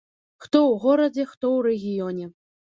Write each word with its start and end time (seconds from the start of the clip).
Хто 0.45 0.59
ў 0.71 0.83
горадзе, 0.85 1.27
хто 1.35 1.45
ў 1.55 1.59
рэгіёне. 1.71 2.25